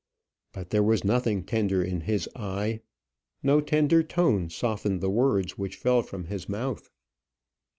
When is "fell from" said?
5.77-6.23